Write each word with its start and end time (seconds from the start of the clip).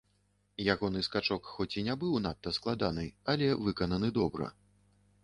Ягоны 0.73 0.99
скачок 1.07 1.43
хоць 1.57 1.69
і 1.81 1.83
не 1.87 1.95
быў 2.03 2.15
надта 2.27 2.53
складаны, 2.59 3.05
але 3.35 3.51
выкананы 3.69 4.09
добра. 4.19 4.49